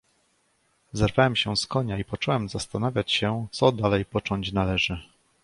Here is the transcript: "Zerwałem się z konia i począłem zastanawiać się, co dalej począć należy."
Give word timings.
"Zerwałem 0.93 1.35
się 1.35 1.57
z 1.57 1.67
konia 1.67 1.97
i 1.97 2.03
począłem 2.05 2.49
zastanawiać 2.49 3.11
się, 3.11 3.47
co 3.51 3.71
dalej 3.71 4.05
począć 4.05 4.51
należy." 4.51 5.01